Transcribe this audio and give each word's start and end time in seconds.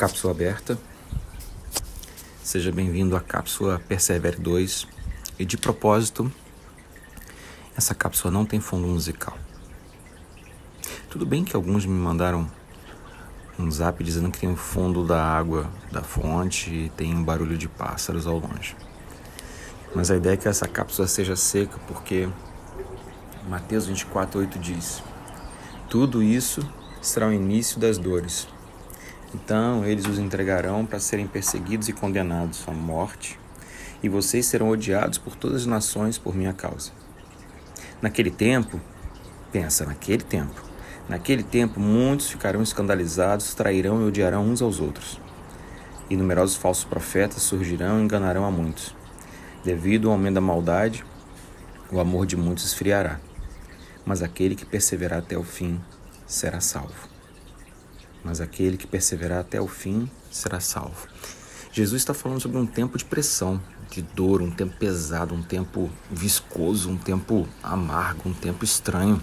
Cápsula 0.00 0.32
aberta. 0.32 0.78
Seja 2.42 2.72
bem-vindo 2.72 3.14
à 3.14 3.20
cápsula 3.20 3.82
Persevere 3.86 4.38
2. 4.38 4.88
E 5.38 5.44
de 5.44 5.58
propósito, 5.58 6.32
essa 7.76 7.94
cápsula 7.94 8.32
não 8.32 8.46
tem 8.46 8.60
fundo 8.60 8.86
musical. 8.86 9.36
Tudo 11.10 11.26
bem 11.26 11.44
que 11.44 11.54
alguns 11.54 11.84
me 11.84 11.92
mandaram 11.92 12.50
um 13.58 13.70
zap 13.70 14.02
dizendo 14.02 14.30
que 14.30 14.38
tem 14.38 14.50
o 14.50 14.56
fundo 14.56 15.06
da 15.06 15.22
água 15.22 15.70
da 15.92 16.02
fonte 16.02 16.70
e 16.70 16.88
tem 16.96 17.14
um 17.14 17.22
barulho 17.22 17.58
de 17.58 17.68
pássaros 17.68 18.26
ao 18.26 18.38
longe. 18.38 18.74
Mas 19.94 20.10
a 20.10 20.16
ideia 20.16 20.32
é 20.32 20.36
que 20.38 20.48
essa 20.48 20.66
cápsula 20.66 21.06
seja 21.06 21.36
seca 21.36 21.78
porque 21.86 22.26
Mateus 23.46 23.86
24:8 23.86 24.58
diz: 24.58 25.02
Tudo 25.90 26.22
isso 26.22 26.66
será 27.02 27.28
o 27.28 27.32
início 27.34 27.78
das 27.78 27.98
dores. 27.98 28.48
Então 29.32 29.84
eles 29.84 30.06
os 30.06 30.18
entregarão 30.18 30.84
para 30.84 30.98
serem 30.98 31.26
perseguidos 31.26 31.88
e 31.88 31.92
condenados 31.92 32.64
à 32.66 32.72
morte, 32.72 33.38
e 34.02 34.08
vocês 34.08 34.46
serão 34.46 34.70
odiados 34.70 35.18
por 35.18 35.36
todas 35.36 35.62
as 35.62 35.66
nações 35.66 36.18
por 36.18 36.34
minha 36.34 36.52
causa. 36.52 36.90
Naquele 38.02 38.30
tempo, 38.30 38.80
pensa, 39.52 39.86
naquele 39.86 40.24
tempo, 40.24 40.60
naquele 41.08 41.44
tempo 41.44 41.78
muitos 41.78 42.28
ficarão 42.28 42.62
escandalizados, 42.62 43.54
trairão 43.54 44.00
e 44.02 44.08
odiarão 44.08 44.44
uns 44.44 44.60
aos 44.60 44.80
outros. 44.80 45.20
E 46.08 46.16
numerosos 46.16 46.56
falsos 46.56 46.82
profetas 46.82 47.42
surgirão 47.42 48.00
e 48.00 48.02
enganarão 48.02 48.44
a 48.44 48.50
muitos. 48.50 48.96
Devido 49.64 50.08
ao 50.08 50.14
aumento 50.14 50.34
da 50.34 50.40
maldade, 50.40 51.04
o 51.92 52.00
amor 52.00 52.26
de 52.26 52.36
muitos 52.36 52.64
esfriará. 52.64 53.20
Mas 54.04 54.22
aquele 54.22 54.56
que 54.56 54.66
perseverar 54.66 55.20
até 55.20 55.38
o 55.38 55.44
fim 55.44 55.80
será 56.26 56.60
salvo 56.60 57.19
mas 58.24 58.40
aquele 58.40 58.76
que 58.76 58.86
perseverar 58.86 59.40
até 59.40 59.60
o 59.60 59.66
fim 59.66 60.10
será 60.30 60.60
salvo. 60.60 61.08
Jesus 61.72 62.02
está 62.02 62.12
falando 62.12 62.40
sobre 62.40 62.58
um 62.58 62.66
tempo 62.66 62.98
de 62.98 63.04
pressão, 63.04 63.60
de 63.90 64.02
dor, 64.02 64.42
um 64.42 64.50
tempo 64.50 64.76
pesado, 64.76 65.34
um 65.34 65.42
tempo 65.42 65.90
viscoso, 66.10 66.90
um 66.90 66.96
tempo 66.96 67.48
amargo, 67.62 68.28
um 68.28 68.34
tempo 68.34 68.64
estranho. 68.64 69.22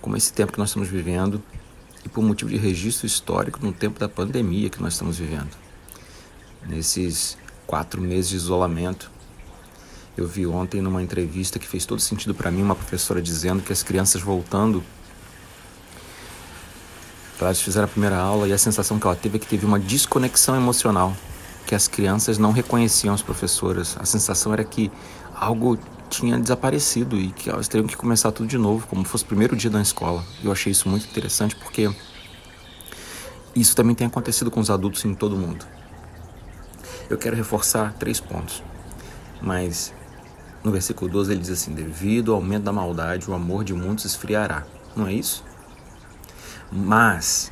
Como 0.00 0.16
esse 0.16 0.32
tempo 0.32 0.52
que 0.52 0.58
nós 0.58 0.70
estamos 0.70 0.88
vivendo 0.88 1.42
e 2.04 2.08
por 2.08 2.22
motivo 2.22 2.50
de 2.50 2.56
registro 2.56 3.06
histórico 3.06 3.58
no 3.62 3.72
tempo 3.72 3.98
da 3.98 4.08
pandemia 4.08 4.70
que 4.70 4.82
nós 4.82 4.94
estamos 4.94 5.18
vivendo. 5.18 5.50
Nesses 6.66 7.36
quatro 7.66 8.00
meses 8.00 8.30
de 8.30 8.36
isolamento, 8.36 9.10
eu 10.16 10.26
vi 10.26 10.46
ontem 10.46 10.80
numa 10.80 11.02
entrevista 11.02 11.58
que 11.58 11.66
fez 11.66 11.86
todo 11.86 12.00
sentido 12.00 12.34
para 12.34 12.50
mim 12.50 12.62
uma 12.62 12.74
professora 12.74 13.22
dizendo 13.22 13.62
que 13.62 13.72
as 13.72 13.82
crianças 13.82 14.20
voltando 14.20 14.82
elas 17.46 17.60
fizeram 17.60 17.86
a 17.86 17.88
primeira 17.88 18.16
aula 18.16 18.46
e 18.48 18.52
a 18.52 18.58
sensação 18.58 18.98
que 18.98 19.06
ela 19.06 19.16
teve 19.16 19.36
é 19.36 19.40
que 19.40 19.46
teve 19.46 19.64
uma 19.64 19.78
desconexão 19.78 20.56
emocional, 20.56 21.16
que 21.66 21.74
as 21.74 21.88
crianças 21.88 22.38
não 22.38 22.52
reconheciam 22.52 23.14
as 23.14 23.22
professoras. 23.22 23.96
A 23.98 24.04
sensação 24.04 24.52
era 24.52 24.64
que 24.64 24.90
algo 25.34 25.78
tinha 26.10 26.38
desaparecido 26.38 27.16
e 27.16 27.30
que 27.30 27.48
elas 27.48 27.68
teriam 27.68 27.86
que 27.86 27.96
começar 27.96 28.32
tudo 28.32 28.48
de 28.48 28.58
novo, 28.58 28.86
como 28.86 29.04
fosse 29.04 29.24
o 29.24 29.26
primeiro 29.26 29.56
dia 29.56 29.70
da 29.70 29.80
escola. 29.80 30.24
Eu 30.42 30.52
achei 30.52 30.72
isso 30.72 30.88
muito 30.88 31.06
interessante 31.06 31.56
porque 31.56 31.90
isso 33.54 33.74
também 33.74 33.94
tem 33.94 34.06
acontecido 34.06 34.50
com 34.50 34.60
os 34.60 34.70
adultos 34.70 35.04
em 35.04 35.14
todo 35.14 35.36
mundo. 35.36 35.64
Eu 37.08 37.16
quero 37.16 37.34
reforçar 37.34 37.94
três 37.94 38.20
pontos, 38.20 38.62
mas 39.40 39.92
no 40.62 40.70
versículo 40.70 41.10
12 41.10 41.32
ele 41.32 41.40
diz 41.40 41.50
assim: 41.50 41.72
Devido 41.72 42.32
ao 42.32 42.38
aumento 42.38 42.64
da 42.64 42.72
maldade, 42.72 43.30
o 43.30 43.34
amor 43.34 43.64
de 43.64 43.72
muitos 43.72 44.04
esfriará. 44.04 44.64
Não 44.94 45.06
é 45.06 45.12
isso? 45.12 45.44
Mas, 46.72 47.50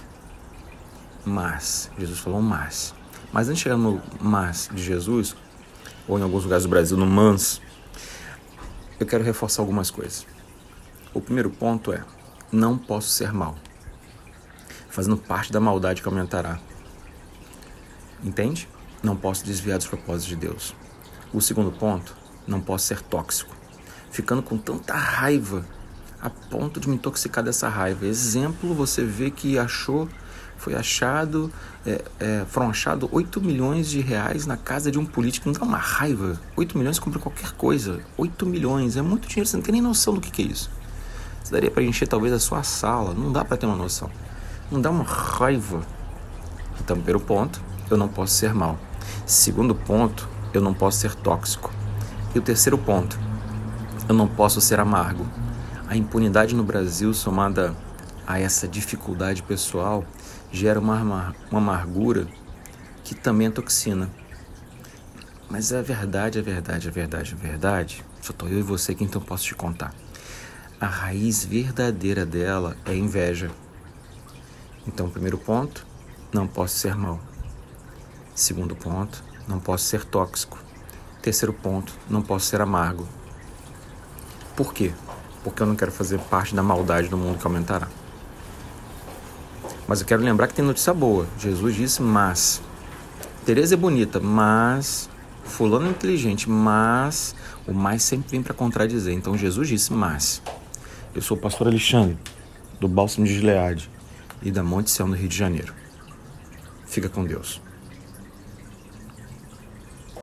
mas, 1.25 1.91
Jesus 1.99 2.21
falou 2.21 2.41
mas. 2.41 2.95
Mas 3.33 3.49
antes 3.49 3.59
de 3.59 3.65
chegar 3.65 3.77
no 3.77 4.01
mas 4.21 4.71
de 4.73 4.83
Jesus, 4.83 5.35
ou 6.07 6.19
em 6.19 6.23
alguns 6.23 6.45
lugares 6.45 6.63
do 6.63 6.69
Brasil 6.69 6.97
no 6.97 7.05
mans, 7.05 7.61
eu 8.99 9.07
quero 9.07 9.25
reforçar 9.25 9.61
algumas 9.63 9.91
coisas. 9.91 10.27
O 11.13 11.21
primeiro 11.21 11.51
ponto 11.51 11.93
é: 11.93 12.05
não 12.53 12.79
posso 12.79 13.09
ser 13.09 13.33
mal, 13.33 13.57
fazendo 14.89 15.17
parte 15.17 15.53
da 15.53 15.61
maldade 15.61 16.01
que 16.01 16.09
aumentará. 16.09 16.61
Entende? 18.23 18.69
Não 19.03 19.17
posso 19.17 19.45
desviar 19.45 19.79
dos 19.79 19.87
propósitos 19.87 20.29
de 20.29 20.37
Deus. 20.37 20.75
O 21.33 21.41
segundo 21.41 21.73
ponto: 21.73 22.17
não 22.47 22.61
posso 22.61 22.87
ser 22.87 23.03
tóxico, 23.03 23.55
ficando 24.11 24.43
com 24.43 24.57
tanta 24.57 24.95
raiva 24.95 25.65
a 26.21 26.29
ponto 26.29 26.81
de 26.81 26.89
me 26.89 26.97
intoxicar 26.97 27.43
dessa 27.45 27.69
raiva. 27.69 28.07
Exemplo, 28.07 28.75
você 28.75 29.05
vê 29.05 29.31
que 29.31 29.59
achou, 29.59 30.09
foi 30.57 30.75
achado, 30.75 31.51
é, 31.87 32.05
é, 32.19 32.45
foram 32.49 32.71
achados 32.71 33.09
8 33.13 33.41
milhões 33.41 33.89
de 33.89 34.01
reais 34.01 34.47
na 34.47 34.57
casa 34.57 34.91
de 34.91 34.99
um 34.99 35.07
político. 35.07 35.49
Não 35.49 35.53
dá 35.53 35.65
uma 35.65 35.79
raiva. 35.79 36.41
8 36.57 36.77
milhões 36.77 36.99
compra 36.99 37.21
qualquer 37.21 37.53
coisa. 37.53 38.01
8 38.17 38.45
milhões, 38.45 38.97
é 38.97 39.03
muito 39.03 39.29
dinheiro, 39.29 39.49
você 39.49 39.57
não 39.57 39.63
tem 39.63 39.73
nem 39.73 39.83
noção 39.83 40.15
do 40.15 40.21
que, 40.21 40.31
que 40.31 40.43
é 40.43 40.47
isso. 40.47 40.71
Isso 41.43 41.53
daria 41.53 41.71
para 41.71 41.83
encher 41.83 42.09
talvez 42.09 42.33
a 42.33 42.39
sua 42.39 42.63
sala, 42.63 43.15
não 43.15 43.33
dá 43.33 43.45
para 43.45 43.57
ter 43.57 43.67
uma 43.67 43.77
noção. 43.77 44.11
Não 44.71 44.81
dá 44.81 44.91
uma 44.91 45.05
raiva. 45.05 45.83
Então, 46.81 46.97
primeiro 46.97 47.21
ponto, 47.21 47.61
eu 47.91 47.97
não 47.97 48.09
posso 48.09 48.35
ser 48.35 48.53
mal. 48.53 48.79
Segundo 49.25 49.75
ponto, 49.75 50.29
eu 50.53 50.61
não 50.61 50.75
posso 50.75 50.99
ser 50.99 51.15
tóxico. 51.15 51.73
E 52.35 52.39
o 52.39 52.43
terceiro 52.43 52.77
ponto, 52.77 53.19
eu 54.09 54.15
não 54.15 54.27
posso 54.27 54.61
ser 54.61 54.81
amargo. 54.81 55.27
A 55.89 55.97
impunidade 55.97 56.55
no 56.55 56.63
Brasil, 56.63 57.15
somada 57.15 57.75
a 58.27 58.39
essa 58.39 58.69
dificuldade 58.69 59.43
pessoal, 59.43 60.05
gera 60.53 60.79
uma, 60.79 61.01
uma 61.03 61.35
amargura 61.51 62.29
que 63.03 63.15
também 63.15 63.47
é 63.47 63.51
toxina. 63.51 64.11
Mas 65.49 65.73
é 65.73 65.81
verdade, 65.81 66.39
é 66.39 66.43
verdade, 66.43 66.89
é 66.89 66.91
verdade, 66.91 67.33
é 67.33 67.37
verdade. 67.37 68.05
Só 68.21 68.33
estou 68.33 68.51
eu 68.51 68.59
e 68.59 68.63
você 68.63 68.95
que 68.95 69.03
então 69.03 69.23
posso 69.23 69.45
te 69.45 69.55
contar. 69.55 69.95
A 70.79 70.87
raiz 70.87 71.43
verdadeira 71.43 72.27
dela 72.27 72.77
é 72.85 72.95
inveja. 72.95 73.51
Então, 74.87 75.09
primeiro 75.09 75.39
ponto, 75.39 75.87
não 76.31 76.47
posso 76.47 76.77
ser 76.77 76.95
mal. 76.95 77.19
Segundo 78.35 78.77
ponto, 78.77 79.25
não 79.49 79.59
posso 79.59 79.87
ser 79.87 80.05
tóxico. 80.05 80.59
Terceiro 81.23 81.55
ponto, 81.55 81.95
não 82.11 82.21
posso 82.21 82.45
ser 82.45 82.61
amargo. 82.61 83.09
Por 84.55 84.75
quê? 84.75 84.93
Porque 85.49 85.63
eu 85.63 85.67
não 85.67 85.77
quero 85.77 85.91
fazer 85.91 86.19
parte 86.19 86.55
da 86.55 86.63
maldade 86.63 87.09
do 87.09 87.17
mundo 87.17 87.39
que 87.39 87.47
aumentará. 87.47 87.89
Mas 89.87 90.01
eu 90.01 90.07
quero 90.07 90.23
lembrar 90.23 90.47
que 90.47 90.55
tem 90.55 90.65
notícia 90.65 90.93
boa. 90.93 91.27
Jesus 91.39 91.75
disse, 91.75 92.03
mas. 92.03 92.61
Tereza 93.45 93.75
é 93.75 93.77
bonita, 93.77 94.21
mas. 94.21 95.09
Fulano 95.45 95.87
é 95.87 95.91
inteligente, 95.91 96.49
mas. 96.49 97.35
O 97.67 97.73
mais 97.73 98.03
sempre 98.03 98.31
vem 98.31 98.43
para 98.43 98.53
contradizer. 98.53 99.15
Então 99.15 99.37
Jesus 99.37 99.69
disse, 99.69 99.93
mas. 99.93 100.43
Eu 101.15 101.23
sou 101.23 101.37
o 101.37 101.41
pastor 101.41 101.67
Alexandre, 101.69 102.19
do 102.79 102.87
Bálsamo 102.87 103.27
de 103.27 103.35
Gileade 103.35 103.91
e 104.43 104.51
da 104.51 104.63
Monte 104.63 104.91
Céu 104.91 105.07
no 105.07 105.15
Rio 105.15 105.29
de 105.29 105.37
Janeiro. 105.37 105.73
Fica 106.87 107.09
com 107.09 107.25
Deus. 107.25 107.61